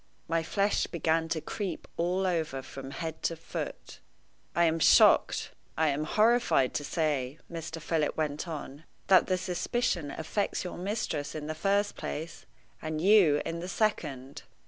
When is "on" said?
8.47-8.85